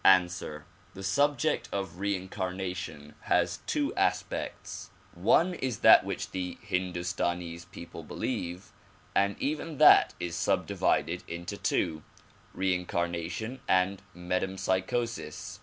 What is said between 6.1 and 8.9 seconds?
the Hindastanese people believe,